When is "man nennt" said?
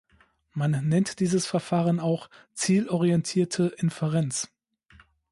0.53-1.19